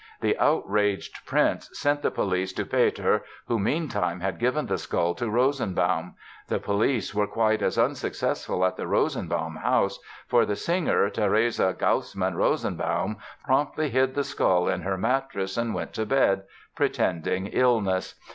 The 0.21 0.35
outraged 0.39 1.27
Prince 1.27 1.69
sent 1.73 2.01
the 2.01 2.09
police 2.09 2.53
to 2.53 2.65
Peter, 2.65 3.23
who, 3.47 3.59
meantime 3.59 4.19
had 4.19 4.39
given 4.39 4.65
the 4.65 4.79
skull 4.79 5.13
to 5.13 5.29
Rosenbaum. 5.29 6.15
The 6.47 6.57
police 6.57 7.13
were 7.13 7.27
quite 7.27 7.61
as 7.61 7.77
unsuccessful 7.77 8.65
at 8.65 8.77
the 8.77 8.87
Rosenbaum 8.87 9.57
house, 9.57 9.99
for 10.25 10.43
the 10.43 10.55
singer, 10.55 11.07
Therese 11.11 11.59
Gassmann 11.77 12.33
Rosenbaum, 12.35 13.17
promptly 13.45 13.89
hid 13.91 14.15
the 14.15 14.23
skull 14.23 14.67
in 14.67 14.81
her 14.81 14.97
mattress 14.97 15.55
and 15.55 15.71
went 15.71 15.93
to 15.93 16.07
bed, 16.07 16.45
pretending 16.75 17.45
illness. 17.45 18.15